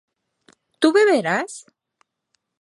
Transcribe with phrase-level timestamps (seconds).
[0.79, 1.51] ¿tú beberás?